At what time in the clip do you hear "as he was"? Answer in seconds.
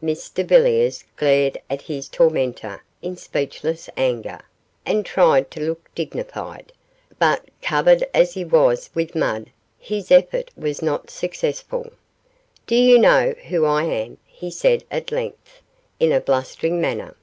8.14-8.90